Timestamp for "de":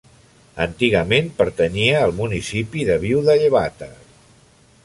2.91-2.99, 3.29-3.37